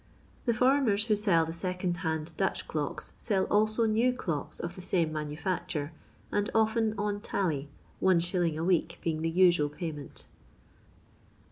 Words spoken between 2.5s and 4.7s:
clocks sell also new clocks